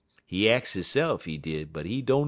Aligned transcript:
"He 0.25 0.49
ax 0.49 0.73
hisse'f, 0.73 1.25
he 1.25 1.37
did, 1.37 1.71
but 1.71 1.85
he 1.85 2.01
dunno. 2.01 2.19